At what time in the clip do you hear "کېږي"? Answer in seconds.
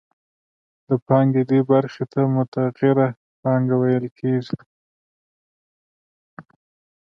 4.19-4.57